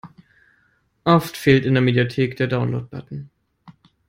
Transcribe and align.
Oft 1.03 1.37
fehlt 1.37 1.63
in 1.63 1.75
der 1.75 1.83
Mediathek 1.83 2.35
der 2.35 2.47
Download-Button. 2.47 3.29